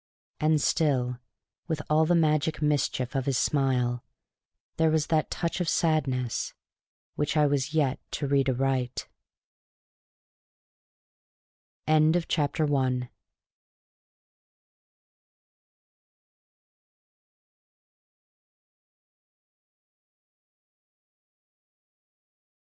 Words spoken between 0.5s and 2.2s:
still, with all the